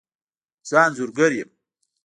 زه 0.69 0.75
انځورګر 0.85 1.31
یم 1.39 1.49